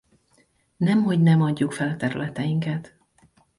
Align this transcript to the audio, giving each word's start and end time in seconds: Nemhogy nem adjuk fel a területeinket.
Nemhogy 0.77 1.19
nem 1.21 1.41
adjuk 1.41 1.71
fel 1.71 1.89
a 1.89 1.95
területeinket. 1.95 2.95